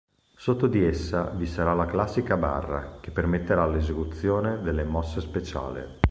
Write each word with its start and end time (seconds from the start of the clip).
Sotto 0.35 0.65
di 0.65 0.83
essa 0.83 1.25
vi 1.25 1.45
sarà 1.45 1.75
la 1.75 1.85
classica 1.85 2.35
barra 2.35 2.97
che 2.99 3.11
permetterà 3.11 3.67
l'esecuzione 3.67 4.59
delle 4.63 4.83
mosse 4.83 5.21
speciali. 5.21 5.83